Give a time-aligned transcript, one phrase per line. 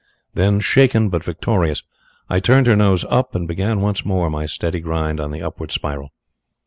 [0.33, 1.83] Then, shaken but victorious,
[2.27, 5.71] I turned her nose up and began once more my steady grind on the upward
[5.71, 6.09] spiral.